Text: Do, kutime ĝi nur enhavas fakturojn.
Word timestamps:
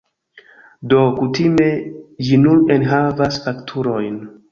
Do, 0.93 1.01
kutime 1.19 1.67
ĝi 2.29 2.39
nur 2.45 2.73
enhavas 2.77 3.39
fakturojn. 3.45 4.17